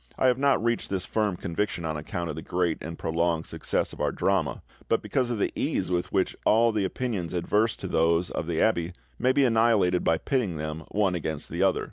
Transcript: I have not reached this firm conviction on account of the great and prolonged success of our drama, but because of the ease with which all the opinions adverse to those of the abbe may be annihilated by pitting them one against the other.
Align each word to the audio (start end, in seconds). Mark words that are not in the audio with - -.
I 0.17 0.25
have 0.25 0.39
not 0.39 0.63
reached 0.63 0.89
this 0.89 1.05
firm 1.05 1.35
conviction 1.37 1.85
on 1.85 1.95
account 1.95 2.27
of 2.31 2.35
the 2.35 2.41
great 2.41 2.79
and 2.81 2.97
prolonged 2.97 3.45
success 3.45 3.93
of 3.93 4.01
our 4.01 4.11
drama, 4.11 4.63
but 4.89 5.03
because 5.03 5.29
of 5.29 5.37
the 5.37 5.51
ease 5.55 5.91
with 5.91 6.11
which 6.11 6.35
all 6.43 6.71
the 6.71 6.85
opinions 6.85 7.33
adverse 7.33 7.75
to 7.75 7.87
those 7.87 8.31
of 8.31 8.47
the 8.47 8.59
abbe 8.59 8.93
may 9.19 9.31
be 9.31 9.45
annihilated 9.45 10.03
by 10.03 10.17
pitting 10.17 10.57
them 10.57 10.85
one 10.89 11.13
against 11.13 11.49
the 11.49 11.61
other. 11.61 11.79